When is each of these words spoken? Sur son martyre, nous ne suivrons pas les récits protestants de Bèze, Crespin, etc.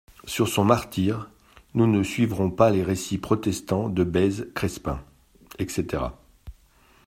Sur 0.25 0.47
son 0.47 0.65
martyre, 0.65 1.29
nous 1.75 1.85
ne 1.85 2.01
suivrons 2.01 2.49
pas 2.49 2.71
les 2.71 2.81
récits 2.81 3.19
protestants 3.19 3.87
de 3.87 4.03
Bèze, 4.03 4.47
Crespin, 4.55 5.05
etc. 5.59 6.05